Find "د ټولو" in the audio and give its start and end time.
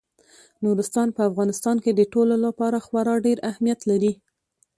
1.93-2.35